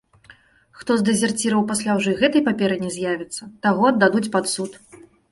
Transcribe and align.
Хто 0.77 0.91
з 0.99 1.03
дэзерціраў 1.09 1.65
пасля 1.71 1.91
ўжо 1.99 2.09
і 2.13 2.17
гэтай 2.21 2.43
паперы 2.47 2.77
не 2.85 2.89
з'явіцца, 2.95 3.49
таго 3.67 3.81
аддадуць 3.91 4.23
пад 4.37 4.49
суд. 4.55 4.71